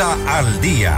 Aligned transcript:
Al 0.00 0.60
Día. 0.60 0.96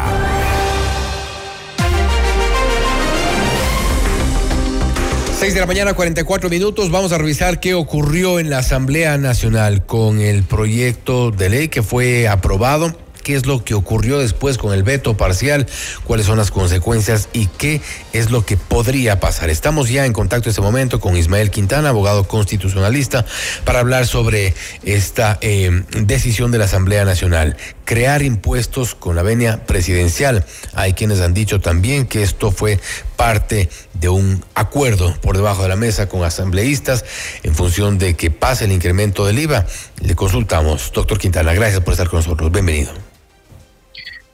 Seis 5.39 5.55
de 5.55 5.61
la 5.61 5.67
mañana, 5.67 5.95
44 5.95 6.51
minutos. 6.51 6.91
Vamos 6.91 7.11
a 7.13 7.17
revisar 7.17 7.61
qué 7.61 7.73
ocurrió 7.73 8.39
en 8.39 8.51
la 8.51 8.59
Asamblea 8.59 9.17
Nacional 9.17 9.87
con 9.87 10.21
el 10.21 10.43
proyecto 10.43 11.31
de 11.31 11.49
ley 11.49 11.69
que 11.69 11.83
fue 11.83 12.29
aprobado 12.29 12.95
qué 13.31 13.37
es 13.37 13.47
lo 13.47 13.63
que 13.63 13.75
ocurrió 13.75 14.19
después 14.19 14.59
con 14.59 14.75
el 14.75 14.83
veto 14.83 15.17
parcial, 15.17 15.69
cuáles 16.03 16.27
son 16.27 16.37
las 16.37 16.51
consecuencias 16.51 17.29
y 17.33 17.47
qué 17.47 17.81
es 18.13 18.33
lo 18.33 18.45
que 18.45 18.57
podría 18.57 19.21
pasar. 19.21 19.51
Estamos 19.51 19.89
ya 19.89 20.05
en 20.05 20.13
contacto 20.13 20.49
en 20.49 20.51
este 20.51 20.61
momento 20.61 20.99
con 20.99 21.17
Ismael 21.17 21.53
Quintana, 21.53 21.91
abogado 21.91 22.27
constitucionalista, 22.27 23.25
para 23.65 23.79
hablar 23.79 24.09
sobre 24.09 24.53
esta 24.83 25.39
eh, 25.43 25.85
decisión 25.93 26.51
de 26.51 26.59
la 26.59 26.65
Asamblea 26.65 27.05
Nacional, 27.05 27.57
crear 27.85 28.23
impuestos 28.23 28.97
con 28.97 29.15
la 29.15 29.23
venia 29.23 29.65
presidencial. 29.65 30.45
Hay 30.75 30.95
quienes 30.95 31.21
han 31.21 31.33
dicho 31.33 31.61
también 31.61 32.09
que 32.09 32.25
esto 32.25 32.51
fue 32.51 32.81
parte 33.15 33.69
de 33.95 34.09
un 34.09 34.45
acuerdo 34.57 35.15
por 35.21 35.37
debajo 35.37 35.63
de 35.63 35.69
la 35.69 35.77
mesa 35.77 36.09
con 36.09 36.25
asambleístas 36.25 37.05
en 37.45 37.55
función 37.55 37.97
de 37.97 38.17
que 38.17 38.33
pase 38.33 38.65
el 38.65 38.73
incremento 38.73 39.25
del 39.25 39.39
IVA. 39.39 39.67
Le 40.01 40.17
consultamos. 40.17 40.91
Doctor 40.93 41.17
Quintana, 41.19 41.53
gracias 41.53 41.81
por 41.81 41.93
estar 41.93 42.09
con 42.09 42.19
nosotros. 42.19 42.51
Bienvenido. 42.51 42.91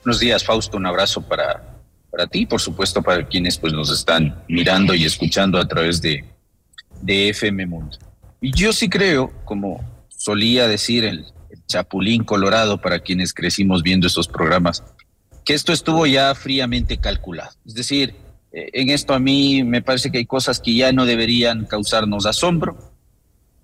Buenos 0.07 0.21
días, 0.21 0.45
Fausto. 0.45 0.77
Un 0.77 0.85
abrazo 0.85 1.21
para, 1.21 1.81
para 2.09 2.27
ti 2.27 2.45
por 2.45 2.61
supuesto, 2.61 3.03
para 3.03 3.27
quienes 3.27 3.57
pues, 3.57 3.73
nos 3.73 3.91
están 3.91 4.41
mirando 4.47 4.95
y 4.95 5.03
escuchando 5.03 5.59
a 5.59 5.67
través 5.67 6.01
de, 6.01 6.23
de 7.01 7.27
FM 7.27 7.65
Mundo. 7.65 7.97
Y 8.39 8.53
yo 8.53 8.71
sí 8.71 8.87
creo, 8.87 9.33
como 9.43 9.83
solía 10.07 10.69
decir 10.69 11.03
el, 11.03 11.25
el 11.49 11.65
Chapulín 11.65 12.23
Colorado 12.23 12.79
para 12.79 12.99
quienes 12.99 13.33
crecimos 13.33 13.83
viendo 13.83 14.07
esos 14.07 14.29
programas, 14.29 14.81
que 15.43 15.53
esto 15.53 15.73
estuvo 15.73 16.05
ya 16.05 16.33
fríamente 16.35 16.99
calculado. 16.99 17.51
Es 17.65 17.73
decir, 17.73 18.15
eh, 18.53 18.69
en 18.71 18.89
esto 18.91 19.13
a 19.13 19.19
mí 19.19 19.65
me 19.65 19.81
parece 19.81 20.09
que 20.09 20.19
hay 20.19 20.25
cosas 20.25 20.61
que 20.61 20.73
ya 20.73 20.93
no 20.93 21.05
deberían 21.05 21.65
causarnos 21.65 22.25
asombro. 22.25 22.86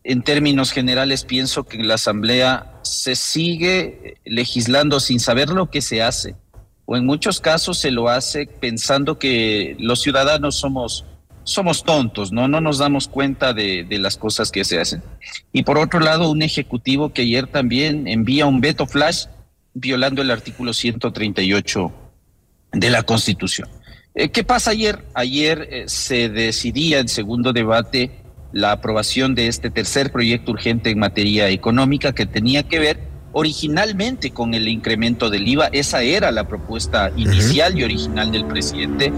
En 0.04 0.22
términos 0.22 0.72
generales, 0.72 1.24
pienso 1.24 1.64
que 1.64 1.78
en 1.78 1.88
la 1.88 1.96
Asamblea 1.96 2.80
se 2.84 3.16
sigue 3.16 4.16
legislando 4.26 5.00
sin 5.00 5.20
saber 5.20 5.50
lo 5.50 5.70
que 5.70 5.82
se 5.82 6.02
hace, 6.02 6.36
o 6.86 6.98
en 6.98 7.06
muchos 7.06 7.40
casos 7.40 7.78
se 7.78 7.92
lo 7.92 8.10
hace 8.10 8.46
pensando 8.46 9.18
que 9.18 9.78
los 9.80 10.02
ciudadanos 10.02 10.56
somos, 10.56 11.06
somos 11.44 11.84
tontos, 11.84 12.34
¿no? 12.34 12.50
No 12.50 12.60
nos 12.60 12.78
damos 12.78 13.08
cuenta 13.08 13.54
de, 13.54 13.86
de 13.86 14.00
las 14.00 14.18
cosas 14.18 14.52
que 14.52 14.66
se 14.66 14.80
hacen. 14.80 15.02
Y 15.54 15.64
por 15.64 15.78
otro 15.78 16.02
lado, 16.02 16.30
un 16.30 16.42
ejecutivo 16.42 17.14
que 17.14 17.22
ayer 17.22 17.48
también 17.48 18.08
envía 18.08 18.46
un 18.46 18.60
veto 18.60 18.86
flash 18.86 19.28
violando 19.74 20.22
el 20.22 20.32
artículo 20.32 20.74
138 20.74 21.92
de 22.74 22.90
la 22.90 23.04
Constitución. 23.04 23.70
Eh, 24.16 24.30
¿Qué 24.30 24.44
pasa 24.44 24.72
ayer? 24.72 25.04
Ayer 25.14 25.68
eh, 25.72 25.84
se 25.88 26.30
decidía 26.30 27.00
en 27.00 27.08
segundo 27.08 27.54
debate 27.54 28.12
la 28.54 28.72
aprobación 28.72 29.36
de 29.36 29.48
este 29.48 29.70
tercer 29.72 30.12
proyecto 30.12 30.52
urgente 30.52 30.92
en 30.92 31.00
materia 31.00 31.50
económica 31.50 32.14
que 32.14 32.28
tenía 32.28 32.64
que 32.64 32.80
ver 32.80 33.14
originalmente 33.34 34.32
con 34.32 34.54
el 34.54 34.68
incremento 34.68 35.32
del 35.32 35.48
IVA. 35.48 35.70
Esa 35.72 36.04
era 36.04 36.32
la 36.32 36.48
propuesta 36.48 37.12
inicial 37.18 37.78
y 37.78 37.84
original 37.84 38.32
del 38.32 38.46
presidente, 38.46 39.12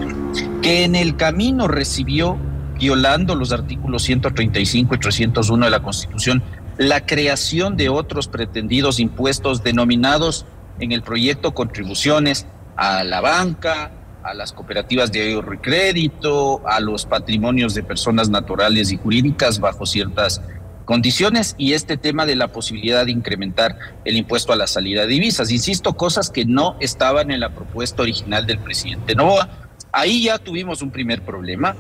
que 0.62 0.86
en 0.86 0.96
el 0.96 1.18
camino 1.18 1.68
recibió, 1.68 2.38
violando 2.80 3.36
los 3.36 3.52
artículos 3.52 4.04
135 4.04 4.96
y 4.96 5.00
301 5.00 5.66
de 5.66 5.72
la 5.72 5.84
Constitución, 5.84 6.42
la 6.78 7.06
creación 7.06 7.76
de 7.76 7.90
otros 7.90 8.30
pretendidos 8.30 9.00
impuestos 9.02 9.64
denominados 9.64 10.46
en 10.80 10.94
el 10.94 11.02
proyecto 11.02 11.54
contribuciones 11.54 12.48
a 12.78 13.04
la 13.04 13.20
banca, 13.20 13.92
a 14.26 14.34
las 14.34 14.52
cooperativas 14.52 15.12
de 15.12 15.34
ahorro 15.34 15.54
y 15.54 15.58
crédito, 15.60 16.68
a 16.68 16.80
los 16.80 17.06
patrimonios 17.06 17.76
de 17.76 17.84
personas 17.84 18.28
naturales 18.28 18.92
y 18.92 18.98
jurídicas 18.98 19.60
bajo 19.60 19.86
ciertas 19.86 20.42
condiciones 20.86 21.56
y 21.58 21.74
este 21.74 21.96
tema 21.96 22.26
de 22.26 22.36
la 22.36 22.48
posibilidad 22.48 23.06
de 23.06 23.12
incrementar 23.12 23.78
el 24.04 24.18
impuesto 24.18 24.52
a 24.52 24.56
la 24.56 24.66
salida 24.66 25.02
de 25.02 25.08
divisas. 25.08 25.52
Insisto, 25.52 25.94
cosas 25.94 26.32
que 26.32 26.46
no 26.46 26.76
estaban 26.80 27.30
en 27.30 27.40
la 27.40 27.50
propuesta 27.50 28.02
original 28.02 28.48
del 28.48 28.60
presidente 28.60 29.14
Novoa. 29.14 29.48
Ahí 29.92 30.24
ya 30.24 30.40
tuvimos 30.40 30.82
un 30.82 30.92
primer 30.92 31.22
problema 31.22 31.76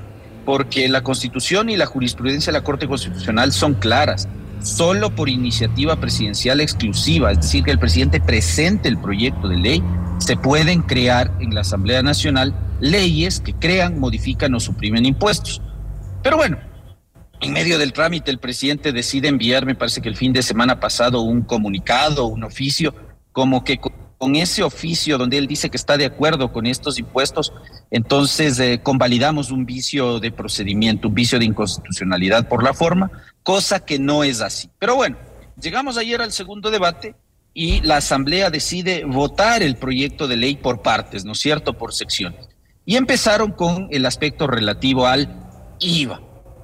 porque 0.45 0.87
la 0.87 1.01
Constitución 1.01 1.69
y 1.69 1.77
la 1.77 1.87
jurisprudencia 1.87 2.51
de 2.51 2.59
la 2.59 2.63
Corte 2.63 2.87
Constitucional 2.87 3.51
son 3.51 3.73
claras. 3.73 4.27
Solo 4.65 5.13
por 5.13 5.29
iniciativa 5.29 5.95
presidencial 5.97 6.59
exclusiva, 6.59 7.31
es 7.31 7.37
decir, 7.37 7.63
que 7.63 7.69
el 7.69 7.77
presidente 7.77 8.19
presente 8.19 8.89
el 8.89 8.97
proyecto 8.97 9.47
de 9.47 9.57
ley, 9.57 9.83
se 10.17 10.37
pueden 10.37 10.81
crear 10.81 11.31
en 11.39 11.53
la 11.53 11.61
Asamblea 11.61 12.01
Nacional 12.01 12.51
leyes 12.79 13.39
que 13.39 13.53
crean, 13.53 13.99
modifican 13.99 14.55
o 14.55 14.59
suprimen 14.59 15.05
impuestos. 15.05 15.61
Pero 16.23 16.37
bueno, 16.37 16.57
en 17.41 17.53
medio 17.53 17.77
del 17.77 17.93
trámite 17.93 18.31
el 18.31 18.39
presidente 18.39 18.91
decide 18.91 19.27
enviar, 19.27 19.67
me 19.67 19.75
parece 19.75 20.01
que 20.01 20.09
el 20.09 20.15
fin 20.15 20.33
de 20.33 20.41
semana 20.41 20.79
pasado, 20.79 21.21
un 21.21 21.43
comunicado, 21.43 22.25
un 22.25 22.43
oficio, 22.43 22.95
como 23.33 23.63
que 23.63 23.79
con 24.17 24.35
ese 24.35 24.63
oficio 24.63 25.17
donde 25.17 25.37
él 25.37 25.47
dice 25.47 25.69
que 25.69 25.77
está 25.77 25.97
de 25.97 26.05
acuerdo 26.05 26.51
con 26.51 26.65
estos 26.65 26.97
impuestos, 26.99 27.53
entonces 27.91 28.59
eh, 28.59 28.79
convalidamos 28.81 29.51
un 29.51 29.65
vicio 29.65 30.19
de 30.19 30.31
procedimiento, 30.31 31.09
un 31.09 31.15
vicio 31.15 31.39
de 31.39 31.45
inconstitucionalidad 31.45 32.47
por 32.47 32.63
la 32.63 32.73
forma, 32.73 33.11
cosa 33.43 33.79
que 33.79 33.99
no 33.99 34.23
es 34.23 34.41
así. 34.41 34.69
Pero 34.79 34.95
bueno, 34.95 35.17
llegamos 35.59 35.97
ayer 35.97 36.21
al 36.21 36.31
segundo 36.31 36.71
debate 36.71 37.15
y 37.53 37.81
la 37.81 37.97
Asamblea 37.97 38.49
decide 38.49 39.05
votar 39.05 39.63
el 39.63 39.77
proyecto 39.77 40.27
de 40.27 40.37
ley 40.37 40.55
por 40.55 40.81
partes, 40.81 41.25
¿no 41.25 41.33
es 41.33 41.39
cierto?, 41.39 41.73
por 41.73 41.93
secciones. 41.93 42.47
Y 42.85 42.97
empezaron 42.97 43.51
con 43.51 43.87
el 43.91 44.05
aspecto 44.05 44.47
relativo 44.47 45.07
al 45.07 45.43
IVA. 45.79 46.21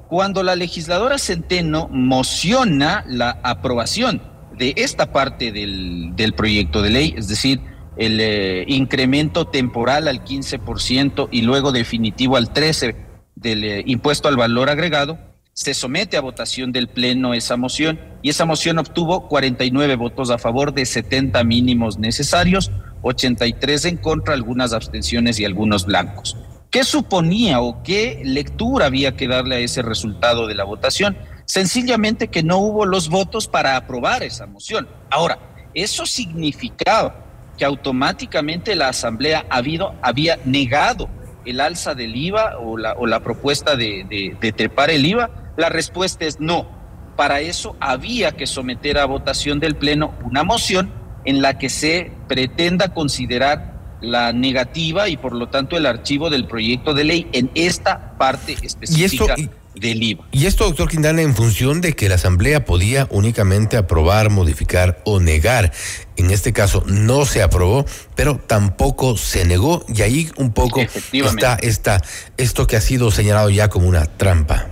Cuando 0.07 0.43
la 0.43 0.55
legisladora 0.55 1.17
Centeno 1.17 1.87
mociona 1.89 3.05
la 3.07 3.39
aprobación 3.43 4.30
de 4.57 4.73
esta 4.77 5.11
parte 5.11 5.51
del, 5.51 6.15
del 6.15 6.33
proyecto 6.33 6.81
de 6.81 6.89
ley, 6.89 7.13
es 7.17 7.27
decir, 7.27 7.61
el 7.97 8.19
eh, 8.19 8.63
incremento 8.67 9.47
temporal 9.47 10.07
al 10.07 10.23
15% 10.23 11.29
y 11.31 11.41
luego 11.41 11.71
definitivo 11.71 12.37
al 12.37 12.53
13% 12.53 12.95
del 13.35 13.63
eh, 13.63 13.83
impuesto 13.85 14.27
al 14.27 14.37
valor 14.37 14.69
agregado, 14.69 15.17
se 15.53 15.73
somete 15.73 16.15
a 16.15 16.21
votación 16.21 16.71
del 16.71 16.87
Pleno 16.87 17.33
esa 17.33 17.57
moción 17.57 17.99
y 18.21 18.29
esa 18.29 18.45
moción 18.45 18.79
obtuvo 18.79 19.27
49 19.27 19.95
votos 19.95 20.29
a 20.29 20.37
favor 20.37 20.73
de 20.73 20.85
70 20.85 21.43
mínimos 21.43 21.97
necesarios, 21.97 22.71
83 23.01 23.85
en 23.85 23.97
contra, 23.97 24.33
algunas 24.33 24.73
abstenciones 24.73 25.39
y 25.39 25.45
algunos 25.45 25.85
blancos. 25.85 26.37
¿Qué 26.69 26.85
suponía 26.85 27.59
o 27.59 27.83
qué 27.83 28.21
lectura 28.23 28.85
había 28.85 29.17
que 29.17 29.27
darle 29.27 29.55
a 29.55 29.59
ese 29.59 29.81
resultado 29.81 30.47
de 30.47 30.55
la 30.55 30.63
votación? 30.63 31.17
Sencillamente 31.51 32.29
que 32.29 32.43
no 32.43 32.59
hubo 32.59 32.85
los 32.85 33.09
votos 33.09 33.49
para 33.49 33.75
aprobar 33.75 34.23
esa 34.23 34.45
moción. 34.45 34.87
Ahora, 35.09 35.37
eso 35.73 36.05
significaba 36.05 37.25
que 37.57 37.65
automáticamente 37.65 38.73
la 38.73 38.87
Asamblea 38.87 39.45
habido, 39.49 39.93
había 40.01 40.39
negado 40.45 41.09
el 41.43 41.59
alza 41.59 41.93
del 41.93 42.15
IVA 42.15 42.57
o 42.57 42.77
la, 42.77 42.93
o 42.93 43.05
la 43.05 43.19
propuesta 43.19 43.75
de, 43.75 44.05
de, 44.09 44.37
de 44.39 44.51
trepar 44.53 44.91
el 44.91 45.05
IVA 45.05 45.29
la 45.57 45.67
respuesta 45.67 46.23
es 46.23 46.39
no. 46.39 46.69
Para 47.17 47.41
eso 47.41 47.75
había 47.81 48.31
que 48.31 48.47
someter 48.47 48.97
a 48.97 49.03
votación 49.03 49.59
del 49.59 49.75
Pleno 49.75 50.13
una 50.23 50.45
moción 50.45 50.89
en 51.25 51.41
la 51.41 51.57
que 51.57 51.67
se 51.67 52.13
pretenda 52.29 52.93
considerar 52.93 53.97
la 53.99 54.31
negativa 54.31 55.09
y 55.09 55.17
por 55.17 55.33
lo 55.33 55.49
tanto 55.49 55.75
el 55.75 55.85
archivo 55.85 56.29
del 56.29 56.47
proyecto 56.47 56.93
de 56.93 57.03
ley 57.03 57.27
en 57.33 57.51
esta 57.55 58.17
parte 58.17 58.55
específica 58.61 59.35
¿Y 59.37 59.41
esto, 59.41 59.41
y, 59.41 59.60
del 59.75 60.03
IVA. 60.03 60.27
Y 60.31 60.45
esto, 60.45 60.65
doctor 60.65 60.89
Quintana, 60.89 61.21
en 61.21 61.35
función 61.35 61.81
de 61.81 61.93
que 61.93 62.09
la 62.09 62.15
Asamblea 62.15 62.65
podía 62.65 63.07
únicamente 63.09 63.77
aprobar, 63.77 64.29
modificar 64.29 65.01
o 65.05 65.19
negar. 65.19 65.71
En 66.17 66.29
este 66.31 66.53
caso 66.53 66.83
no 66.87 67.25
se 67.25 67.41
aprobó, 67.41 67.85
pero 68.15 68.37
tampoco 68.37 69.17
se 69.17 69.45
negó 69.45 69.85
y 69.87 70.01
ahí 70.01 70.29
un 70.37 70.53
poco 70.53 70.81
está, 71.11 71.55
está 71.55 72.01
esto 72.37 72.67
que 72.67 72.75
ha 72.75 72.81
sido 72.81 73.11
señalado 73.11 73.49
ya 73.49 73.69
como 73.69 73.87
una 73.87 74.05
trampa. 74.05 74.67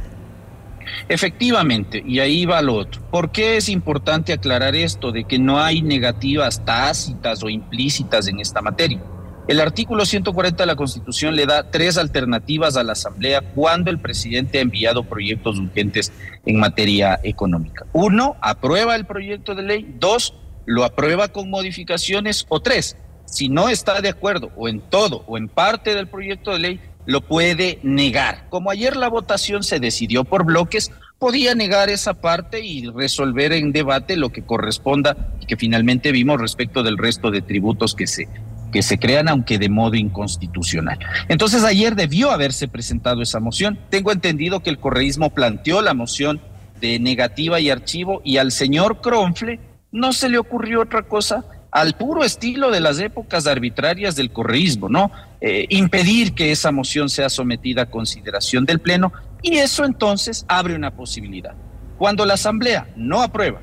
Efectivamente, 1.07 2.03
y 2.05 2.19
ahí 2.19 2.45
va 2.45 2.61
lo 2.61 2.75
otro. 2.75 3.01
¿Por 3.09 3.31
qué 3.31 3.57
es 3.57 3.69
importante 3.69 4.33
aclarar 4.33 4.75
esto 4.75 5.11
de 5.11 5.23
que 5.23 5.39
no 5.39 5.59
hay 5.59 5.81
negativas 5.81 6.63
tácitas 6.65 7.41
o 7.41 7.49
implícitas 7.49 8.27
en 8.27 8.39
esta 8.39 8.61
materia? 8.61 9.01
El 9.49 9.61
artículo 9.61 10.05
140 10.05 10.61
de 10.61 10.67
la 10.67 10.75
Constitución 10.75 11.35
le 11.35 11.47
da 11.47 11.71
tres 11.71 11.97
alternativas 11.97 12.77
a 12.77 12.83
la 12.83 12.91
Asamblea 12.91 13.41
cuando 13.41 13.89
el 13.89 13.97
presidente 13.97 14.59
ha 14.59 14.61
enviado 14.61 15.05
proyectos 15.05 15.57
urgentes 15.57 16.13
en 16.45 16.59
materia 16.59 17.19
económica. 17.23 17.87
Uno, 17.91 18.35
aprueba 18.41 18.95
el 18.95 19.07
proyecto 19.07 19.55
de 19.55 19.63
ley. 19.63 19.95
Dos, 19.99 20.35
lo 20.67 20.83
aprueba 20.83 21.29
con 21.29 21.49
modificaciones. 21.49 22.45
O 22.49 22.59
tres, 22.59 22.95
si 23.25 23.49
no 23.49 23.69
está 23.69 24.01
de 24.01 24.09
acuerdo 24.09 24.51
o 24.55 24.67
en 24.67 24.81
todo 24.81 25.23
o 25.25 25.35
en 25.35 25.49
parte 25.49 25.95
del 25.95 26.05
proyecto 26.05 26.51
de 26.51 26.59
ley, 26.59 26.79
lo 27.07 27.21
puede 27.21 27.79
negar. 27.81 28.45
Como 28.49 28.69
ayer 28.69 28.95
la 28.95 29.09
votación 29.09 29.63
se 29.63 29.79
decidió 29.79 30.25
por 30.25 30.45
bloques, 30.45 30.91
podía 31.17 31.55
negar 31.55 31.89
esa 31.89 32.13
parte 32.13 32.63
y 32.63 32.85
resolver 32.85 33.53
en 33.53 33.71
debate 33.71 34.15
lo 34.15 34.29
que 34.29 34.43
corresponda 34.43 35.17
y 35.41 35.47
que 35.47 35.57
finalmente 35.57 36.11
vimos 36.11 36.39
respecto 36.39 36.83
del 36.83 36.99
resto 36.99 37.31
de 37.31 37.41
tributos 37.41 37.95
que 37.95 38.05
se, 38.05 38.29
que 38.71 38.81
se 38.81 38.97
crean, 38.97 39.27
aunque 39.27 39.57
de 39.57 39.69
modo 39.69 39.95
inconstitucional. 39.95 40.99
Entonces 41.27 41.63
ayer 41.63 41.95
debió 41.95 42.31
haberse 42.31 42.67
presentado 42.67 43.21
esa 43.21 43.39
moción. 43.39 43.79
Tengo 43.89 44.11
entendido 44.11 44.61
que 44.61 44.69
el 44.69 44.79
correísmo 44.79 45.29
planteó 45.31 45.81
la 45.81 45.93
moción 45.93 46.41
de 46.79 46.99
negativa 46.99 47.59
y 47.59 47.69
archivo 47.69 48.21
y 48.23 48.37
al 48.37 48.51
señor 48.51 49.01
Cronfle 49.01 49.59
no 49.91 50.13
se 50.13 50.29
le 50.29 50.37
ocurrió 50.37 50.81
otra 50.81 51.03
cosa 51.03 51.45
al 51.71 51.95
puro 51.95 52.23
estilo 52.23 52.71
de 52.71 52.79
las 52.79 52.99
épocas 52.99 53.45
arbitrarias 53.45 54.15
del 54.15 54.31
correísmo, 54.31 54.89
¿no? 54.89 55.11
Eh, 55.41 55.65
impedir 55.69 56.33
que 56.33 56.51
esa 56.51 56.71
moción 56.71 57.09
sea 57.09 57.29
sometida 57.29 57.83
a 57.83 57.89
consideración 57.89 58.65
del 58.65 58.79
Pleno 58.79 59.11
y 59.41 59.57
eso 59.57 59.85
entonces 59.85 60.45
abre 60.47 60.75
una 60.75 60.91
posibilidad. 60.91 61.53
Cuando 61.97 62.25
la 62.25 62.35
Asamblea 62.35 62.87
no 62.95 63.21
aprueba, 63.21 63.61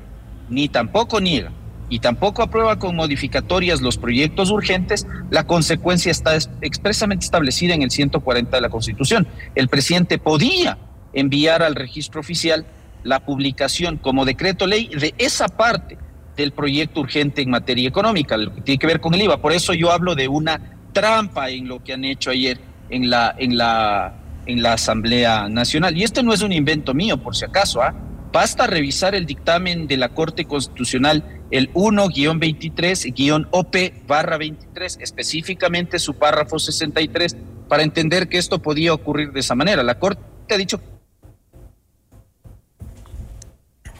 ni 0.49 0.69
tampoco 0.69 1.19
niega, 1.19 1.51
y 1.89 1.99
tampoco 1.99 2.41
aprueba 2.41 2.79
con 2.79 2.95
modificatorias 2.95 3.81
los 3.81 3.97
proyectos 3.97 4.51
urgentes, 4.51 5.07
la 5.29 5.45
consecuencia 5.45 6.11
está 6.11 6.35
expresamente 6.61 7.25
establecida 7.25 7.73
en 7.73 7.81
el 7.81 7.91
140 7.91 8.55
de 8.55 8.61
la 8.61 8.69
Constitución. 8.69 9.27
El 9.55 9.69
presidente 9.69 10.17
podía 10.17 10.77
enviar 11.13 11.63
al 11.63 11.75
registro 11.75 12.19
oficial 12.19 12.65
la 13.03 13.21
publicación 13.21 13.97
como 13.97 14.25
decreto 14.25 14.67
ley 14.67 14.89
de 14.89 15.13
esa 15.17 15.47
parte 15.47 15.97
del 16.35 16.51
proyecto 16.51 17.01
urgente 17.01 17.41
en 17.41 17.49
materia 17.49 17.87
económica, 17.87 18.37
lo 18.37 18.53
que 18.53 18.61
tiene 18.61 18.79
que 18.79 18.87
ver 18.87 18.99
con 18.99 19.13
el 19.13 19.21
IVA. 19.23 19.41
Por 19.41 19.53
eso 19.53 19.73
yo 19.73 19.91
hablo 19.91 20.13
de 20.13 20.27
una 20.27 20.77
trampa 20.93 21.49
en 21.49 21.67
lo 21.67 21.83
que 21.83 21.93
han 21.93 22.05
hecho 22.05 22.29
ayer 22.29 22.59
en 22.89 23.09
la, 23.09 23.35
en 23.37 23.57
la, 23.57 24.15
en 24.45 24.61
la 24.61 24.73
Asamblea 24.73 25.49
Nacional. 25.49 25.97
Y 25.97 26.03
este 26.03 26.21
no 26.21 26.33
es 26.33 26.41
un 26.41 26.51
invento 26.51 26.93
mío, 26.93 27.17
por 27.17 27.35
si 27.35 27.45
acaso. 27.45 27.81
¿ah? 27.81 27.93
Basta 28.31 28.67
revisar 28.67 29.15
el 29.15 29.25
dictamen 29.25 29.87
de 29.87 29.97
la 29.97 30.09
Corte 30.09 30.45
Constitucional, 30.45 31.23
el 31.51 31.71
1-23-OP 31.73 34.07
barra 34.07 34.37
23, 34.37 34.99
específicamente 35.01 35.99
su 35.99 36.15
párrafo 36.15 36.59
63, 36.59 37.35
para 37.67 37.83
entender 37.83 38.29
que 38.29 38.37
esto 38.37 38.59
podía 38.59 38.93
ocurrir 38.93 39.31
de 39.31 39.39
esa 39.39 39.55
manera. 39.55 39.81
La 39.83 39.99
Corte 39.99 40.21
ha 40.49 40.57
dicho 40.57 40.79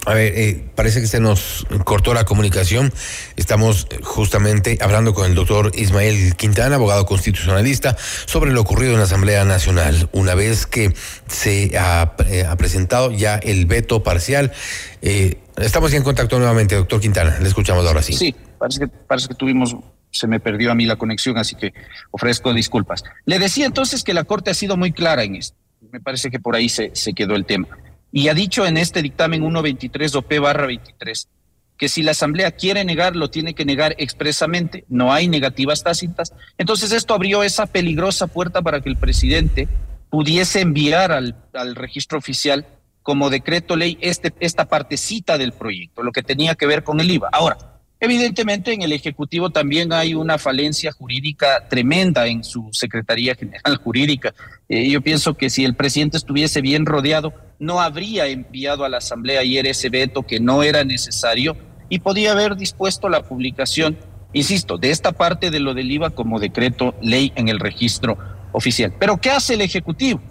A 0.07 0.13
ver, 0.13 0.33
eh, 0.37 0.63
parece 0.73 1.01
que 1.01 1.07
se 1.07 1.19
nos 1.19 1.67
cortó 1.83 2.13
la 2.13 2.23
comunicación. 2.23 2.93
Estamos 3.35 3.87
justamente 4.01 4.77
hablando 4.79 5.13
con 5.13 5.25
el 5.25 5.35
doctor 5.35 5.69
Ismael 5.75 6.37
Quintana, 6.37 6.75
abogado 6.75 7.05
constitucionalista, 7.05 7.97
sobre 8.25 8.53
lo 8.53 8.61
ocurrido 8.61 8.93
en 8.93 8.99
la 8.99 9.03
Asamblea 9.03 9.43
Nacional. 9.43 10.07
Una 10.13 10.33
vez 10.33 10.65
que 10.65 10.93
se 11.27 11.77
ha, 11.77 12.15
eh, 12.25 12.45
presentado 12.57 13.11
ya 13.11 13.35
el 13.35 13.65
veto 13.65 14.01
parcial, 14.01 14.53
eh, 15.01 15.39
estamos 15.57 15.93
en 15.93 16.03
contacto 16.03 16.37
nuevamente, 16.37 16.75
doctor 16.75 16.99
Quintana. 17.01 17.37
Le 17.39 17.47
escuchamos 17.47 17.85
ahora 17.85 18.01
sí. 18.01 18.13
Sí, 18.13 18.35
parece 18.57 18.79
que, 18.81 18.87
parece 18.87 19.27
que 19.27 19.35
tuvimos 19.35 19.75
se 20.09 20.27
me 20.27 20.39
perdió 20.39 20.71
a 20.71 20.75
mí 20.75 20.85
la 20.85 20.95
conexión, 20.95 21.37
así 21.37 21.55
que 21.55 21.73
ofrezco 22.11 22.53
disculpas. 22.53 23.03
Le 23.25 23.39
decía 23.39 23.65
entonces 23.65 24.03
que 24.03 24.13
la 24.13 24.23
Corte 24.23 24.51
ha 24.51 24.53
sido 24.53 24.77
muy 24.77 24.91
clara 24.91 25.23
en 25.23 25.35
esto. 25.35 25.57
Me 25.91 25.99
parece 25.99 26.31
que 26.31 26.39
por 26.39 26.55
ahí 26.55 26.69
se, 26.69 26.91
se 26.95 27.13
quedó 27.13 27.35
el 27.35 27.45
tema 27.45 27.67
y 28.11 28.29
ha 28.29 28.33
dicho 28.33 28.65
en 28.65 28.77
este 28.77 29.01
dictamen 29.01 29.41
123 29.41 30.15
OP 30.15 30.39
barra 30.39 30.65
23 30.65 31.29
que 31.77 31.89
si 31.89 32.01
la 32.01 32.11
Asamblea 32.11 32.51
quiere 32.51 32.83
negar, 32.83 33.15
lo 33.15 33.29
tiene 33.29 33.53
que 33.53 33.63
negar 33.63 33.93
expresamente, 33.99 34.83
no 34.89 35.13
hay 35.13 35.27
negativas 35.27 35.83
tácitas. 35.83 36.33
Entonces 36.57 36.91
esto 36.91 37.13
abrió 37.13 37.43
esa 37.43 37.67
peligrosa 37.67 38.25
puerta 38.25 38.63
para 38.63 38.81
que 38.81 38.89
el 38.89 38.97
presidente 38.97 39.67
pudiese 40.09 40.61
enviar 40.61 41.11
al, 41.11 41.35
al 41.53 41.75
registro 41.75 42.17
oficial 42.17 42.65
como 43.07 43.29
decreto 43.29 43.77
ley 43.77 43.97
este, 44.01 44.33
esta 44.41 44.65
partecita 44.65 45.37
del 45.37 45.53
proyecto, 45.53 46.03
lo 46.03 46.11
que 46.11 46.23
tenía 46.23 46.55
que 46.55 46.65
ver 46.67 46.83
con 46.83 46.99
el 46.99 47.09
IVA. 47.09 47.29
Ahora, 47.31 47.57
Evidentemente, 47.99 48.73
en 48.73 48.83
el 48.83 48.91
Ejecutivo 48.91 49.49
también 49.49 49.91
hay 49.91 50.13
una 50.13 50.37
falencia 50.37 50.91
jurídica 50.91 51.67
tremenda 51.67 52.27
en 52.27 52.43
su 52.43 52.69
Secretaría 52.71 53.33
General 53.33 53.77
Jurídica. 53.83 54.35
Eh, 54.69 54.87
yo 54.89 55.01
pienso 55.01 55.33
que 55.33 55.49
si 55.49 55.65
el 55.65 55.73
presidente 55.73 56.17
estuviese 56.17 56.61
bien 56.61 56.85
rodeado, 56.85 57.33
no 57.57 57.81
habría 57.81 58.27
enviado 58.27 58.85
a 58.85 58.89
la 58.89 58.97
Asamblea 58.97 59.39
ayer 59.39 59.65
ese 59.65 59.89
veto 59.89 60.21
que 60.21 60.39
no 60.39 60.61
era 60.61 60.83
necesario 60.83 61.57
y 61.89 61.99
podía 61.99 62.33
haber 62.33 62.55
dispuesto 62.55 63.09
la 63.09 63.23
publicación, 63.23 63.97
insisto, 64.33 64.77
de 64.77 64.91
esta 64.91 65.13
parte 65.13 65.49
de 65.49 65.59
lo 65.59 65.73
del 65.73 65.89
IVA 65.89 66.11
como 66.11 66.39
decreto 66.39 66.93
ley 67.01 67.31
en 67.35 67.47
el 67.47 67.59
registro 67.59 68.17
oficial. 68.51 68.93
Pero 68.99 69.17
¿qué 69.17 69.31
hace 69.31 69.55
el 69.55 69.61
Ejecutivo? 69.61 70.21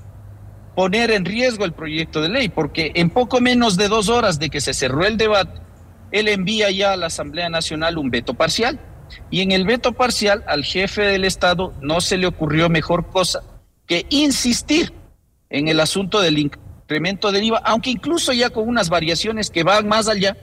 Poner 0.76 1.10
en 1.10 1.24
riesgo 1.24 1.64
el 1.64 1.72
proyecto 1.72 2.20
de 2.20 2.28
ley, 2.28 2.48
porque 2.48 2.92
en 2.94 3.10
poco 3.10 3.40
menos 3.40 3.76
de 3.76 3.88
dos 3.88 4.08
horas 4.08 4.38
de 4.38 4.50
que 4.50 4.60
se 4.60 4.74
cerró 4.74 5.04
el 5.04 5.16
debate, 5.16 5.60
él 6.12 6.28
envía 6.28 6.70
ya 6.70 6.92
a 6.92 6.96
la 6.96 7.06
Asamblea 7.06 7.48
Nacional 7.48 7.98
un 7.98 8.10
veto 8.10 8.34
parcial. 8.34 8.78
Y 9.30 9.40
en 9.40 9.52
el 9.52 9.64
veto 9.64 9.92
parcial 9.92 10.44
al 10.46 10.64
jefe 10.64 11.02
del 11.02 11.24
Estado 11.24 11.72
no 11.80 12.00
se 12.00 12.18
le 12.18 12.26
ocurrió 12.26 12.68
mejor 12.68 13.08
cosa 13.08 13.42
que 13.86 14.04
insistir 14.10 14.92
en 15.48 15.68
el 15.68 15.80
asunto 15.80 16.20
del 16.20 16.38
incremento 16.38 17.32
del 17.32 17.44
IVA, 17.44 17.62
aunque 17.64 17.90
incluso 17.90 18.32
ya 18.32 18.50
con 18.50 18.68
unas 18.68 18.88
variaciones 18.88 19.50
que 19.50 19.62
van 19.62 19.88
más 19.88 20.08
allá 20.08 20.36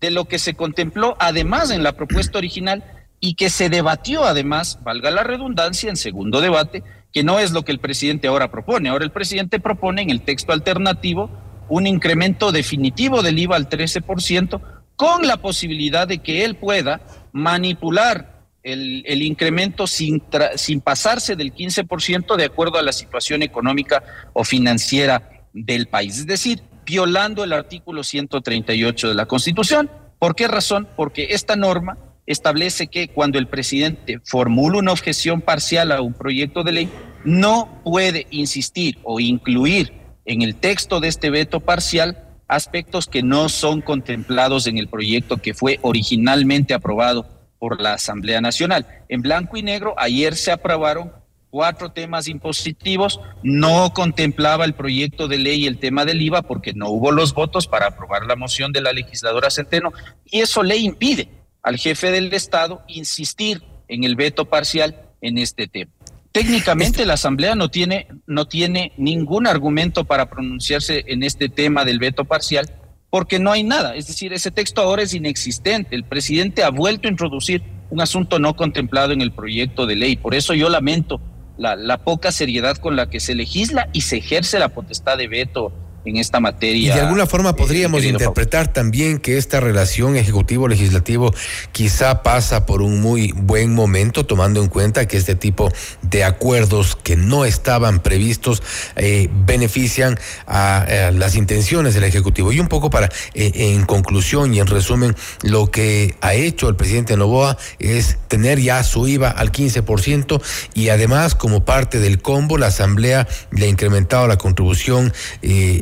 de 0.00 0.10
lo 0.10 0.26
que 0.26 0.38
se 0.38 0.54
contempló 0.54 1.16
además 1.18 1.70
en 1.70 1.82
la 1.82 1.92
propuesta 1.92 2.38
original 2.38 2.84
y 3.20 3.34
que 3.34 3.50
se 3.50 3.68
debatió 3.68 4.24
además, 4.24 4.78
valga 4.82 5.10
la 5.10 5.22
redundancia, 5.22 5.90
en 5.90 5.96
segundo 5.96 6.40
debate, 6.40 6.82
que 7.12 7.24
no 7.24 7.38
es 7.38 7.52
lo 7.52 7.64
que 7.64 7.72
el 7.72 7.80
presidente 7.80 8.28
ahora 8.28 8.50
propone. 8.50 8.88
Ahora 8.88 9.04
el 9.04 9.10
presidente 9.10 9.60
propone 9.60 10.02
en 10.02 10.10
el 10.10 10.22
texto 10.22 10.52
alternativo 10.52 11.30
un 11.68 11.86
incremento 11.86 12.52
definitivo 12.52 13.22
del 13.22 13.38
IVA 13.38 13.56
al 13.56 13.68
13%, 13.68 14.60
con 14.96 15.26
la 15.26 15.38
posibilidad 15.38 16.06
de 16.06 16.18
que 16.18 16.44
él 16.44 16.56
pueda 16.56 17.00
manipular 17.32 18.40
el, 18.62 19.22
incremento 19.22 19.86
sin, 19.86 20.22
sin 20.56 20.80
pasarse 20.80 21.36
del 21.36 21.54
15% 21.54 22.36
de 22.36 22.44
acuerdo 22.44 22.78
a 22.78 22.82
la 22.82 22.92
situación 22.92 23.42
económica 23.42 24.02
o 24.34 24.44
financiera 24.44 25.46
del 25.52 25.86
país. 25.88 26.18
Es 26.18 26.26
decir, 26.26 26.62
violando 26.84 27.44
el 27.44 27.52
artículo 27.52 28.02
138 28.02 29.08
de 29.08 29.14
la 29.14 29.26
Constitución. 29.26 29.90
¿Por 30.18 30.34
qué 30.34 30.48
razón? 30.48 30.88
Porque 30.96 31.28
esta 31.30 31.56
norma 31.56 31.96
establece 32.30 32.86
que 32.86 33.08
cuando 33.08 33.38
el 33.38 33.48
presidente 33.48 34.20
formula 34.24 34.78
una 34.78 34.92
objeción 34.92 35.40
parcial 35.40 35.90
a 35.90 36.00
un 36.00 36.14
proyecto 36.14 36.62
de 36.62 36.72
ley, 36.72 36.88
no 37.24 37.80
puede 37.82 38.28
insistir 38.30 38.98
o 39.02 39.18
incluir 39.18 39.92
en 40.24 40.42
el 40.42 40.54
texto 40.54 41.00
de 41.00 41.08
este 41.08 41.28
veto 41.30 41.58
parcial 41.58 42.24
aspectos 42.46 43.08
que 43.08 43.22
no 43.22 43.48
son 43.48 43.80
contemplados 43.80 44.68
en 44.68 44.78
el 44.78 44.88
proyecto 44.88 45.38
que 45.38 45.54
fue 45.54 45.80
originalmente 45.82 46.72
aprobado 46.72 47.26
por 47.58 47.80
la 47.80 47.94
Asamblea 47.94 48.40
Nacional. 48.40 48.86
En 49.08 49.22
blanco 49.22 49.56
y 49.56 49.62
negro, 49.62 49.94
ayer 49.98 50.36
se 50.36 50.52
aprobaron 50.52 51.12
cuatro 51.50 51.90
temas 51.90 52.28
impositivos, 52.28 53.20
no 53.42 53.92
contemplaba 53.92 54.64
el 54.64 54.74
proyecto 54.74 55.26
de 55.26 55.38
ley 55.38 55.66
el 55.66 55.78
tema 55.78 56.04
del 56.04 56.22
IVA 56.22 56.42
porque 56.42 56.74
no 56.74 56.90
hubo 56.90 57.10
los 57.10 57.34
votos 57.34 57.66
para 57.66 57.88
aprobar 57.88 58.24
la 58.26 58.36
moción 58.36 58.72
de 58.72 58.82
la 58.82 58.92
legisladora 58.92 59.50
Centeno 59.50 59.92
y 60.24 60.40
eso 60.40 60.62
le 60.62 60.76
impide 60.76 61.39
al 61.62 61.76
jefe 61.76 62.10
del 62.10 62.32
Estado 62.32 62.82
insistir 62.88 63.62
en 63.88 64.04
el 64.04 64.16
veto 64.16 64.46
parcial 64.46 65.02
en 65.20 65.38
este 65.38 65.66
tema. 65.66 65.92
Técnicamente 66.32 67.04
la 67.06 67.14
Asamblea 67.14 67.56
no 67.56 67.70
tiene, 67.70 68.06
no 68.26 68.46
tiene 68.46 68.92
ningún 68.96 69.46
argumento 69.46 70.04
para 70.04 70.30
pronunciarse 70.30 71.04
en 71.08 71.24
este 71.24 71.48
tema 71.48 71.84
del 71.84 71.98
veto 71.98 72.24
parcial 72.24 72.70
porque 73.10 73.40
no 73.40 73.50
hay 73.50 73.64
nada. 73.64 73.96
Es 73.96 74.06
decir, 74.06 74.32
ese 74.32 74.52
texto 74.52 74.80
ahora 74.80 75.02
es 75.02 75.12
inexistente. 75.12 75.96
El 75.96 76.04
presidente 76.04 76.62
ha 76.62 76.70
vuelto 76.70 77.08
a 77.08 77.10
introducir 77.10 77.62
un 77.90 78.00
asunto 78.00 78.38
no 78.38 78.54
contemplado 78.54 79.12
en 79.12 79.20
el 79.20 79.32
proyecto 79.32 79.86
de 79.86 79.96
ley. 79.96 80.16
Por 80.16 80.36
eso 80.36 80.54
yo 80.54 80.68
lamento 80.68 81.20
la, 81.58 81.74
la 81.74 81.98
poca 81.98 82.30
seriedad 82.30 82.76
con 82.76 82.94
la 82.94 83.10
que 83.10 83.18
se 83.18 83.34
legisla 83.34 83.88
y 83.92 84.02
se 84.02 84.18
ejerce 84.18 84.60
la 84.60 84.68
potestad 84.68 85.18
de 85.18 85.26
veto 85.26 85.72
en 86.04 86.16
esta 86.16 86.40
materia. 86.40 86.92
Y 86.92 86.94
de 86.94 87.00
alguna 87.00 87.26
forma 87.26 87.50
eh, 87.50 87.54
podríamos 87.54 88.04
interpretar 88.04 88.72
también 88.72 89.18
que 89.18 89.36
esta 89.36 89.60
relación 89.60 90.16
ejecutivo-legislativo 90.16 91.34
quizá 91.72 92.22
pasa 92.22 92.66
por 92.66 92.82
un 92.82 93.00
muy 93.00 93.32
buen 93.32 93.74
momento, 93.74 94.24
tomando 94.24 94.62
en 94.62 94.68
cuenta 94.68 95.06
que 95.06 95.16
este 95.16 95.34
tipo 95.34 95.70
de 96.02 96.24
acuerdos 96.24 96.96
que 96.96 97.16
no 97.16 97.44
estaban 97.44 98.00
previstos 98.00 98.62
eh, 98.96 99.28
benefician 99.30 100.18
a, 100.46 101.10
las 101.12 101.34
intenciones 101.34 101.94
del 101.94 102.04
Ejecutivo. 102.04 102.52
Y 102.52 102.60
un 102.60 102.68
poco 102.68 102.90
para, 102.90 103.10
eh, 103.34 103.52
en 103.54 103.84
conclusión 103.84 104.54
y 104.54 104.60
en 104.60 104.66
resumen, 104.66 105.14
lo 105.42 105.70
que 105.70 106.14
ha 106.20 106.34
hecho 106.34 106.68
el 106.68 106.76
presidente 106.76 107.16
Novoa 107.16 107.56
es 107.78 108.18
tener 108.28 108.58
ya 108.60 108.82
su 108.82 109.06
IVA 109.06 109.30
al 109.30 109.52
15% 109.52 110.40
y 110.74 110.88
además 110.88 111.34
como 111.34 111.64
parte 111.64 111.98
del 111.98 112.20
combo 112.22 112.58
la 112.58 112.68
Asamblea 112.68 113.28
le 113.50 113.66
ha 113.66 113.68
incrementado 113.68 114.26
la 114.26 114.38
contribución 114.38 115.12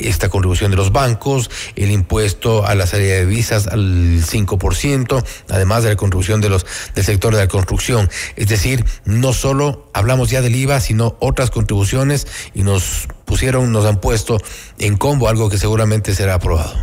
esta 0.08 0.28
contribución 0.28 0.70
de 0.70 0.76
los 0.76 0.92
bancos, 0.92 1.50
el 1.76 1.90
impuesto 1.90 2.66
a 2.66 2.74
la 2.74 2.86
salida 2.86 3.14
de 3.14 3.26
visas 3.26 3.66
al 3.66 4.22
5%, 4.22 5.24
además 5.48 5.82
de 5.84 5.90
la 5.90 5.96
contribución 5.96 6.40
de 6.40 6.48
los 6.48 6.66
del 6.94 7.04
sector 7.04 7.34
de 7.34 7.40
la 7.40 7.48
construcción. 7.48 8.08
Es 8.36 8.48
decir, 8.48 8.84
no 9.04 9.32
solo 9.32 9.90
hablamos 9.92 10.30
ya 10.30 10.40
del 10.40 10.56
IVA, 10.56 10.80
sino 10.80 11.16
otras 11.20 11.50
contribuciones 11.50 12.26
y 12.54 12.62
nos 12.62 13.08
pusieron, 13.24 13.72
nos 13.72 13.84
han 13.84 14.00
puesto 14.00 14.38
en 14.78 14.96
combo 14.96 15.28
algo 15.28 15.50
que 15.50 15.58
seguramente 15.58 16.14
será 16.14 16.34
aprobado. 16.34 16.74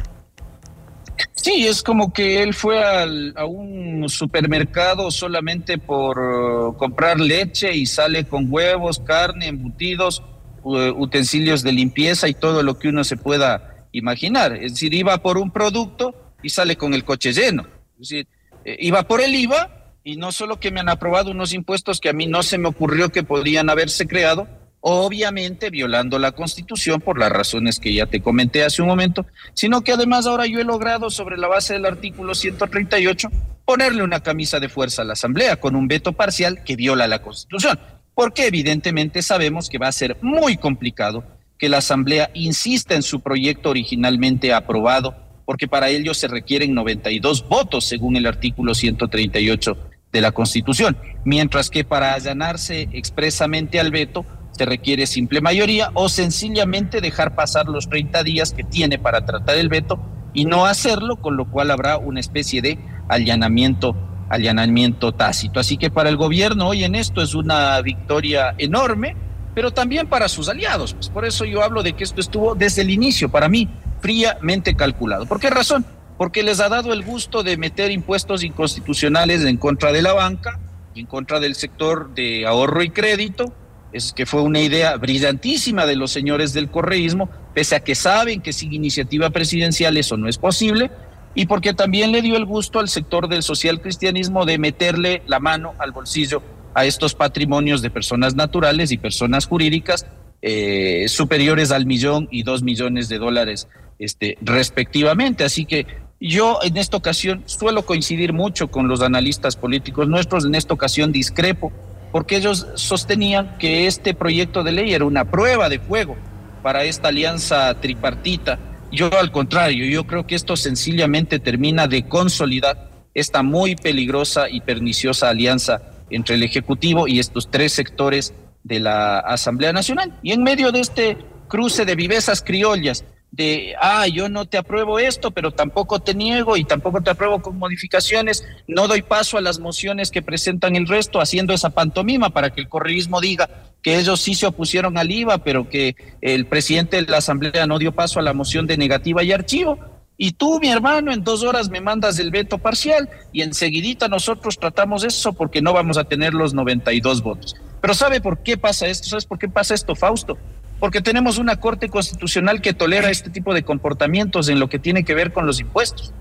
Sí, 1.34 1.67
es 1.67 1.84
como 1.84 2.12
que 2.12 2.41
él 2.41 2.53
fue 2.53 2.84
a 2.84 3.46
un 3.46 4.10
supermercado 4.10 5.12
solamente 5.12 5.77
por 5.77 6.20
uh, 6.20 6.75
comprar 6.75 7.20
leche 7.20 7.74
y 7.74 7.86
sale 7.86 8.25
con 8.25 8.48
huevos, 8.50 9.00
carne, 9.00 9.48
embutidos, 9.48 10.24
utensilios 10.65 11.62
de 11.63 11.72
limpieza 11.72 12.27
y 12.27 12.34
todo 12.34 12.63
lo 12.63 12.79
que 12.79 12.89
uno 12.89 13.03
se 13.03 13.17
pueda 13.17 13.88
imaginar. 13.91 14.53
Es 14.53 14.74
decir, 14.74 14.93
iba 14.93 15.17
por 15.19 15.38
un 15.38 15.51
producto 15.51 16.15
y 16.41 16.50
sale 16.50 16.75
con 16.75 16.93
el 16.93 17.03
coche 17.03 17.34
lleno. 17.34 17.67
Es 17.93 18.10
decir, 18.10 18.27
eh, 18.65 18.77
iba 18.79 19.03
por 19.03 19.22
el 19.22 19.34
IVA 19.36 19.93
y 20.03 20.17
no 20.17 20.31
solo 20.31 20.60
que 20.60 20.72
me 20.72 20.79
han 20.79 20.89
aprobado 20.89 21.31
unos 21.31 21.53
impuestos 21.53 22.00
que 22.00 22.10
a 22.10 22.13
mí 22.13 22.27
no 22.27 22.43
se 22.43 22.57
me 22.57 22.67
ocurrió 22.67 23.10
que 23.10 23.24
podrían 23.24 23.69
haberse 23.69 24.07
creado, 24.07 24.48
obviamente 24.81 25.69
violando 25.69 26.19
la 26.19 26.34
Constitución 26.34 27.01
por 27.01 27.17
las 27.17 27.31
razones 27.31 27.79
que 27.79 27.93
ya 27.93 28.05
te 28.05 28.22
comenté 28.22 28.63
hace 28.63 28.81
un 28.81 28.88
momento, 28.88 29.25
sino 29.53 29.81
que 29.81 29.93
además 29.93 30.27
ahora 30.27 30.45
yo 30.45 30.60
he 30.60 30.63
logrado, 30.63 31.10
sobre 31.10 31.38
la 31.38 31.48
base 31.48 31.74
del 31.74 31.86
artículo 31.86 32.36
138, 32.36 33.29
ponerle 33.65 34.03
una 34.03 34.19
camisa 34.19 34.60
de 34.60 34.69
fuerza 34.69 35.01
a 35.01 35.05
la 35.05 35.13
Asamblea 35.13 35.60
con 35.60 35.75
un 35.75 35.88
veto 35.88 36.13
parcial 36.13 36.63
que 36.63 36.75
viola 36.75 37.07
la 37.07 37.24
Constitución, 37.24 37.79
porque 38.15 38.48
evidentemente 38.48 39.22
sabemos 39.22 39.69
que 39.69 39.77
va 39.77 39.89
a 39.89 39.91
ser 39.91 40.17
muy 40.22 40.57
complicado 40.57 41.24
que 41.57 41.69
la 41.69 41.77
Asamblea 41.77 42.31
insista 42.34 42.95
en 42.95 43.03
su 43.03 43.19
proyecto 43.19 43.69
originalmente 43.69 44.53
aprobado, 44.53 45.15
porque 45.45 45.67
para 45.67 45.89
ello 45.89 46.13
se 46.13 46.27
requieren 46.27 46.74
92 46.74 47.48
votos 47.48 47.86
según 47.86 48.15
el 48.15 48.25
artículo 48.25 48.74
138 48.74 49.77
de 50.12 50.22
la 50.22 50.31
Constitución, 50.31 50.98
mientras 51.24 51.69
que 51.69 51.84
para 51.84 52.13
allanarse 52.13 52.89
expresamente 52.93 53.79
al 53.79 53.91
veto 53.91 54.25
se 54.51 54.65
requiere 54.65 55.05
simple 55.05 55.41
mayoría 55.41 55.91
o 55.93 56.07
sencillamente 56.07 57.01
dejar 57.01 57.36
pasar 57.36 57.67
los 57.67 57.89
30 57.89 58.24
días 58.24 58.53
que 58.53 58.63
tiene 58.63 58.98
para 58.98 59.25
tratar 59.25 59.57
el 59.57 59.67
veto 59.67 60.00
y 60.34 60.45
no 60.45 60.65
hacerlo, 60.65 61.17
con 61.17 61.36
lo 61.36 61.50
cual 61.50 61.72
habrá 61.72 61.98
una 61.98 62.22
especie 62.22 62.62
de 62.62 62.79
allanamiento 63.10 63.95
allanamiento 64.29 65.12
tácito. 65.12 65.60
Así 65.60 65.77
que 65.77 65.89
para 65.89 66.10
el 66.10 66.17
gobierno 66.17 66.67
hoy 66.67 66.84
en 66.84 66.96
esto 66.96 67.22
es 67.22 67.36
una 67.36 67.82
victoria 67.82 68.55
enorme, 68.58 69.15
pero 69.53 69.72
también 69.72 70.08
para 70.08 70.27
sus 70.27 70.50
aliados. 70.50 70.94
Pues 70.94 71.10
por 71.10 71.25
eso 71.25 71.46
yo 71.46 71.63
hablo 71.63 71.84
de 71.84 71.94
que 71.94 72.03
esto 72.03 72.22
estuvo 72.22 72.55
desde 72.55 72.82
el 72.82 72.89
inicio, 72.89 73.29
para 73.29 73.50
mí, 73.50 73.70
fríamente 74.01 74.75
calculado. 74.75 75.25
¿Por 75.25 75.39
qué 75.39 75.50
razón? 75.50 75.86
Porque 76.17 76.44
les 76.44 76.60
ha 76.60 76.70
dado 76.70 76.94
el 76.94 77.03
gusto 77.03 77.44
de 77.44 77.58
meter 77.58 77.91
impuestos 77.91 78.44
inconstitucionales 78.44 79.44
en 79.44 79.58
contra 79.58 79.91
de 79.91 80.01
la 80.01 80.13
banca, 80.13 80.60
en 80.96 81.05
contra 81.05 81.39
del 81.39 81.55
sector 81.55 82.13
de 82.13 82.46
ahorro 82.46 82.84
y 82.84 82.89
crédito, 82.89 83.53
es 83.91 84.12
que 84.12 84.25
fue 84.25 84.41
una 84.41 84.60
idea 84.60 84.98
brillantísima 84.98 85.86
de 85.86 85.96
los 85.96 86.12
señores 86.12 86.51
del 86.53 86.70
correísmo, 86.70 87.29
pese 87.53 87.75
a 87.75 87.79
que 87.79 87.96
saben 87.96 88.41
que 88.41 88.51
sin 88.51 88.74
iniciativa 88.74 89.29
presidencial 89.29 89.96
eso 89.96 90.17
no 90.17 90.27
es 90.27 90.38
posible, 90.38 90.91
y 91.36 91.46
porque 91.46 91.74
también 91.74 92.12
le 92.12 92.22
dio 92.22 92.38
el 92.38 92.46
gusto 92.46 92.80
al 92.80 92.89
sector 92.89 93.27
del 93.27 93.44
social 93.44 93.82
cristianismo 93.82 94.46
de 94.46 94.58
meterle 94.58 95.22
la 95.27 95.39
mano 95.39 95.74
al 95.77 95.92
bolsillo 95.92 96.42
a 96.74 96.86
estos 96.86 97.13
patrimonios 97.13 97.82
de 97.82 97.89
personas 97.89 98.36
naturales 98.36 98.92
y 98.92 98.98
personas 98.98 99.46
jurídicas 99.46 100.08
eh, 100.42 101.06
superiores 101.08 101.72
al 101.72 101.86
millón 101.86 102.27
y 102.32 102.44
dos 102.44 102.63
millones 102.63 103.10
de 103.10 103.18
dólares 103.18 103.68
este, 104.00 104.38
respectivamente. 104.42 105.44
Así 105.44 105.65
que 105.65 105.86
yo 106.20 106.60
en 106.63 106.77
esta 106.77 106.98
ocasión 106.98 107.44
suelo 107.46 107.86
coincidir 107.86 108.34
mucho 108.34 108.70
con 108.70 108.88
los 108.88 109.01
analistas 109.01 109.56
políticos 109.56 110.08
nuestros, 110.08 110.46
en 110.46 110.56
esta 110.56 110.74
ocasión 110.74 111.12
discrepo 111.12 111.72
porque 112.15 112.38
ellos 112.38 112.65
sostenían 112.75 113.58
que 113.58 113.88
este 113.88 114.13
proyecto 114.13 114.63
de 114.63 114.72
ley 114.72 114.94
era 114.94 115.04
una 115.04 115.25
prueba 115.25 115.68
de 115.68 115.80
fuego 115.80 116.15
para 116.63 116.86
esta 116.86 117.10
alianza 117.10 117.74
tripartita. 117.82 118.58
Yo 118.96 119.10
al 119.20 119.30
contrario, 119.30 119.86
yo 119.86 120.08
creo 120.08 120.25
que 120.25 120.36
esto 120.36 120.56
sencillamente 120.56 121.40
termina 121.40 121.86
de 121.86 122.08
consolidar 122.08 122.92
esta 123.14 123.44
muy 123.44 123.75
peligrosa 123.75 124.50
y 124.50 124.62
perniciosa 124.62 125.28
alianza 125.28 125.82
entre 126.10 126.36
el 126.36 126.44
Ejecutivo 126.44 127.06
y 127.06 127.20
estos 127.20 127.52
tres 127.52 127.74
sectores 127.74 128.34
de 128.64 128.80
la 128.80 129.20
Asamblea 129.20 129.74
Nacional. 129.74 130.18
Y 130.24 130.32
en 130.32 130.44
medio 130.44 130.72
de 130.72 130.80
este 130.80 131.18
cruce 131.50 131.84
de 131.84 131.96
vivezas 131.96 132.42
criollas, 132.42 133.04
de, 133.36 133.75
ah, 133.82 134.08
yo 134.08 134.30
no 134.30 134.46
te 134.46 134.58
apruebo 134.58 134.98
esto, 134.98 135.32
pero 135.32 135.51
tampoco 135.51 136.00
te 136.00 136.13
niego 136.13 136.56
y 136.56 136.63
tampoco 136.63 137.01
te 137.01 137.10
apruebo 137.10 137.42
con 137.42 137.58
modificaciones, 137.58 138.48
no 138.68 138.88
doy 138.88 139.01
paso 139.01 139.38
a 139.38 139.42
las 139.42 139.60
mociones 139.60 140.10
que 140.10 140.22
presentan 140.22 140.75
el 140.75 140.88
resto, 140.88 141.20
haciendo 141.20 141.54
esa 141.54 141.72
pantomima 141.72 142.30
para 142.30 142.51
que 142.51 142.62
el 142.62 142.70
correísmo 142.70 143.20
diga 143.20 143.50
que 143.82 144.00
ellos 144.00 144.22
sí 144.22 144.36
se 144.36 144.48
opusieron 144.48 144.98
al 144.98 145.12
IVA, 145.12 145.39
pero 145.39 145.70
que 145.70 145.96
el 146.22 146.46
presidente 146.46 146.98
de 146.98 147.12
la 147.12 147.18
Asamblea 147.18 147.68
no 147.68 147.77
dio 147.77 147.92
paso 147.92 148.20
a 148.20 148.24
la 148.24 148.34
moción 148.34 148.68
de 148.68 148.77
negativa 148.77 149.22
y 149.22 149.32
archivo. 149.34 149.77
Y 150.18 150.32
tú, 150.32 150.60
mi 150.62 150.70
hermano, 150.70 151.12
en 151.12 151.25
dos 151.25 151.44
horas 151.44 151.70
me 151.70 151.82
mandas 151.82 152.18
el 152.20 152.32
veto 152.32 152.58
parcial 152.58 153.10
y 153.34 153.42
enseguidita 153.42 154.08
nosotros 154.08 154.58
tratamos 154.58 155.04
eso 155.04 155.34
porque 155.34 155.62
no 155.62 155.74
vamos 155.74 155.98
a 155.98 156.06
tener 156.06 156.34
los 156.34 156.54
92 156.54 157.22
votos. 157.22 157.56
Pero 157.82 157.94
¿sabe 157.94 158.22
por 158.22 158.39
qué 158.42 158.58
pasa 158.58 158.88
esto? 158.88 159.10
¿Sabes 159.10 159.25
por 159.25 159.38
qué 159.38 159.50
pasa 159.50 159.74
esto, 159.74 159.94
Fausto? 159.94 160.38
Porque 160.86 161.01
tenemos 161.01 161.39
una 161.39 161.56
Corte 161.56 161.89
Constitucional 161.89 162.62
que 162.62 162.72
tolera 162.72 163.10
este 163.10 163.32
tipo 163.32 163.56
de 163.56 163.63
comportamientos 163.63 164.50
en 164.50 164.60
lo 164.60 164.70
que 164.70 164.77
tiene 164.77 165.04
que 165.04 165.15
ver 165.15 165.34
con 165.34 165.48
los 165.48 165.60
impuestos, 165.60 166.13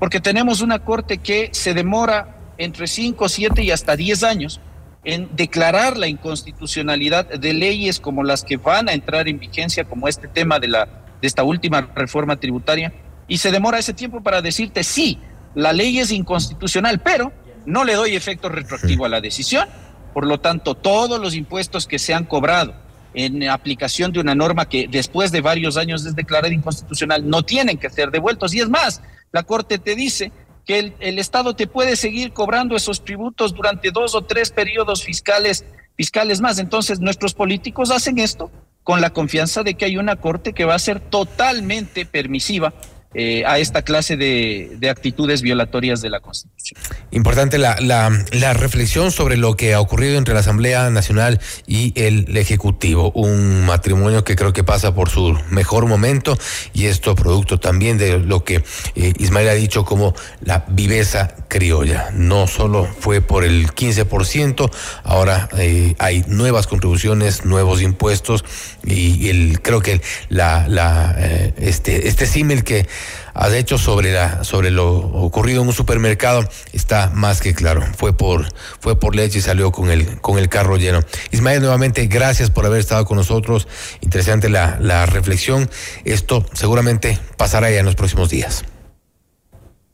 porque 0.00 0.18
tenemos 0.18 0.60
una 0.60 0.80
Corte 0.80 1.18
que 1.18 1.50
se 1.52 1.72
demora 1.72 2.52
entre 2.58 2.88
5, 2.88 3.28
7 3.28 3.62
y 3.62 3.70
hasta 3.70 3.94
10 3.94 4.24
años 4.24 4.60
en 5.04 5.28
declarar 5.36 5.96
la 5.96 6.08
inconstitucionalidad 6.08 7.28
de 7.28 7.52
leyes 7.52 8.00
como 8.00 8.24
las 8.24 8.42
que 8.42 8.56
van 8.56 8.88
a 8.88 8.92
entrar 8.92 9.28
en 9.28 9.38
vigencia, 9.38 9.84
como 9.84 10.08
este 10.08 10.26
tema 10.26 10.58
de, 10.58 10.66
la, 10.66 10.86
de 10.86 11.28
esta 11.28 11.44
última 11.44 11.82
reforma 11.94 12.40
tributaria, 12.40 12.92
y 13.28 13.38
se 13.38 13.52
demora 13.52 13.78
ese 13.78 13.94
tiempo 13.94 14.20
para 14.20 14.42
decirte, 14.42 14.82
sí, 14.82 15.20
la 15.54 15.72
ley 15.72 16.00
es 16.00 16.10
inconstitucional, 16.10 16.98
pero 16.98 17.32
no 17.66 17.84
le 17.84 17.94
doy 17.94 18.16
efecto 18.16 18.48
retroactivo 18.48 19.04
a 19.04 19.08
la 19.10 19.20
decisión, 19.20 19.68
por 20.12 20.26
lo 20.26 20.40
tanto, 20.40 20.74
todos 20.74 21.20
los 21.20 21.36
impuestos 21.36 21.86
que 21.86 22.00
se 22.00 22.14
han 22.14 22.24
cobrado, 22.24 22.87
en 23.14 23.48
aplicación 23.48 24.12
de 24.12 24.20
una 24.20 24.34
norma 24.34 24.68
que 24.68 24.86
después 24.88 25.32
de 25.32 25.40
varios 25.40 25.76
años 25.76 26.04
es 26.04 26.14
declarada 26.14 26.52
inconstitucional, 26.52 27.28
no 27.28 27.42
tienen 27.42 27.78
que 27.78 27.90
ser 27.90 28.10
devueltos. 28.10 28.54
Y 28.54 28.60
es 28.60 28.68
más, 28.68 29.00
la 29.32 29.42
Corte 29.42 29.78
te 29.78 29.94
dice 29.94 30.32
que 30.64 30.78
el, 30.78 30.94
el, 31.00 31.18
Estado 31.18 31.54
te 31.54 31.66
puede 31.66 31.96
seguir 31.96 32.32
cobrando 32.32 32.76
esos 32.76 33.04
tributos 33.04 33.54
durante 33.54 33.90
dos 33.90 34.14
o 34.14 34.22
tres 34.22 34.50
periodos 34.50 35.02
fiscales, 35.04 35.64
fiscales 35.96 36.40
más. 36.40 36.58
Entonces, 36.58 37.00
nuestros 37.00 37.34
políticos 37.34 37.90
hacen 37.90 38.18
esto 38.18 38.50
con 38.82 39.00
la 39.00 39.10
confianza 39.10 39.62
de 39.62 39.74
que 39.74 39.84
hay 39.84 39.96
una 39.96 40.16
Corte 40.16 40.52
que 40.52 40.64
va 40.64 40.74
a 40.74 40.78
ser 40.78 41.00
totalmente 41.00 42.06
permisiva 42.06 42.72
eh, 43.14 43.42
a 43.46 43.58
esta 43.58 43.80
clase 43.80 44.18
de, 44.18 44.76
de, 44.78 44.90
actitudes 44.90 45.40
violatorias 45.40 46.02
de 46.02 46.10
la 46.10 46.20
Constitución. 46.20 46.78
Importante 47.10 47.56
la, 47.56 47.74
la, 47.80 48.52
reflexión 48.52 49.10
sobre 49.12 49.38
lo 49.38 49.56
que 49.56 49.72
ha 49.72 49.80
ocurrido 49.80 50.18
entre 50.18 50.34
la 50.34 50.40
Asamblea 50.40 50.90
Nacional 50.90 51.40
y 51.66 51.98
el 51.98 52.36
Ejecutivo. 52.36 53.10
Un 53.12 53.64
matrimonio 53.64 54.24
que 54.24 54.36
creo 54.36 54.52
que 54.52 54.62
pasa 54.62 54.94
por 54.94 55.08
su 55.08 55.38
mejor 55.48 55.86
momento 55.86 56.36
y 56.74 56.84
esto 56.84 57.14
producto 57.14 57.58
también 57.58 57.96
de 57.96 58.18
lo 58.18 58.44
que 58.44 58.62
eh, 58.94 59.14
Ismael 59.18 59.48
ha 59.48 59.54
dicho 59.54 59.86
como 59.86 60.14
la 60.42 60.66
viveza 60.68 61.34
criolla. 61.48 62.10
No 62.12 62.46
solo 62.46 62.86
fue 63.00 63.22
por 63.22 63.42
el 63.42 63.68
15%, 63.68 64.70
ahora 65.04 65.48
eh, 65.56 65.94
hay 65.98 66.24
nuevas 66.26 66.66
contribuciones, 66.66 67.46
nuevos 67.46 67.80
impuestos 67.80 68.44
y, 68.84 69.30
el, 69.30 69.62
creo 69.62 69.80
que 69.80 70.02
la, 70.28 70.68
la, 70.68 71.16
este, 71.56 72.08
este 72.08 72.26
símil 72.26 72.64
que 72.64 72.86
has 73.34 73.52
hecho 73.52 73.78
sobre 73.78 74.12
la 74.12 74.44
sobre 74.44 74.70
lo 74.70 74.96
ocurrido 74.96 75.62
en 75.62 75.68
un 75.68 75.74
supermercado 75.74 76.48
está 76.72 77.10
más 77.14 77.40
que 77.40 77.54
claro. 77.54 77.82
Fue 77.96 78.16
por 78.16 78.46
fue 78.80 78.98
por 78.98 79.14
leche 79.14 79.38
y 79.38 79.42
salió 79.42 79.72
con 79.72 79.90
el 79.90 80.20
con 80.20 80.38
el 80.38 80.48
carro 80.48 80.76
lleno. 80.76 81.00
Ismael, 81.30 81.60
nuevamente 81.60 82.06
gracias 82.06 82.50
por 82.50 82.66
haber 82.66 82.80
estado 82.80 83.04
con 83.04 83.16
nosotros. 83.16 83.68
Interesante 84.00 84.48
la, 84.48 84.78
la 84.80 85.06
reflexión. 85.06 85.70
Esto 86.04 86.44
seguramente 86.52 87.18
pasará 87.36 87.70
ya 87.70 87.80
en 87.80 87.86
los 87.86 87.94
próximos 87.94 88.30
días. 88.30 88.64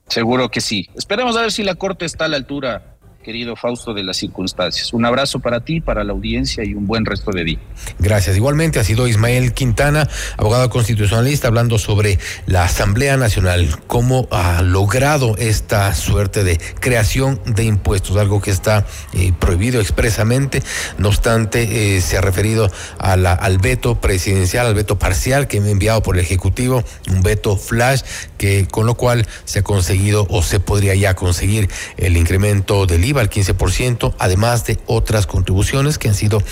Seguro 0.08 0.50
que 0.50 0.60
sí. 0.60 0.88
Esperemos 0.96 1.36
a 1.36 1.42
ver 1.42 1.52
si 1.52 1.62
la 1.62 1.74
corte 1.74 2.04
está 2.04 2.26
a 2.26 2.28
la 2.28 2.36
altura 2.36 2.93
querido 3.24 3.56
Fausto, 3.56 3.94
de 3.94 4.04
las 4.04 4.18
circunstancias. 4.18 4.92
Un 4.92 5.04
abrazo 5.04 5.40
para 5.40 5.60
ti, 5.64 5.80
para 5.80 6.04
la 6.04 6.12
audiencia 6.12 6.62
y 6.64 6.74
un 6.74 6.86
buen 6.86 7.04
resto 7.04 7.32
de 7.32 7.42
día. 7.42 7.58
Gracias. 7.98 8.36
Igualmente 8.36 8.78
ha 8.78 8.84
sido 8.84 9.08
Ismael 9.08 9.54
Quintana, 9.54 10.08
abogado 10.36 10.70
constitucionalista, 10.70 11.48
hablando 11.48 11.78
sobre 11.78 12.18
la 12.46 12.64
Asamblea 12.64 13.16
Nacional, 13.16 13.68
cómo 13.86 14.28
ha 14.30 14.62
logrado 14.62 15.36
esta 15.38 15.92
suerte 15.94 16.44
de 16.44 16.60
creación 16.78 17.40
de 17.46 17.64
impuestos, 17.64 18.16
algo 18.16 18.40
que 18.40 18.50
está 18.50 18.86
eh, 19.14 19.32
prohibido 19.38 19.80
expresamente. 19.80 20.62
No 20.98 21.08
obstante, 21.08 21.96
eh, 21.96 22.00
se 22.02 22.18
ha 22.18 22.20
referido 22.20 22.70
a 22.98 23.14
al 23.14 23.58
veto 23.58 24.00
presidencial, 24.00 24.66
al 24.66 24.74
veto 24.74 24.98
parcial 24.98 25.46
que 25.46 25.60
me 25.60 25.68
ha 25.68 25.72
enviado 25.72 26.02
por 26.02 26.16
el 26.16 26.24
Ejecutivo, 26.24 26.84
un 27.10 27.22
veto 27.22 27.56
flash, 27.56 28.02
que 28.36 28.66
con 28.70 28.86
lo 28.86 28.94
cual 28.94 29.26
se 29.44 29.60
ha 29.60 29.62
conseguido 29.62 30.26
o 30.28 30.42
se 30.42 30.60
podría 30.60 30.94
ya 30.94 31.14
conseguir 31.14 31.70
el 31.96 32.16
incremento 32.16 32.86
del 32.86 33.04
Al 33.20 33.30
15%, 33.30 34.14
además 34.18 34.66
de 34.66 34.78
otras 34.86 35.26
contribuciones 35.26 35.98
que 35.98 36.08
han 36.08 36.14
sido 36.14 36.42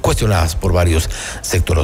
cuestionadas 0.00 0.56
por 0.56 0.72
varios 0.72 1.08
sectores. 1.42 1.80